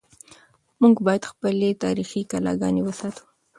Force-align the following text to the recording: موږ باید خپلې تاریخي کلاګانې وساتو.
موږ 0.81 0.95
باید 1.05 1.29
خپلې 1.31 1.69
تاریخي 1.83 2.21
کلاګانې 2.31 2.81
وساتو. 2.83 3.23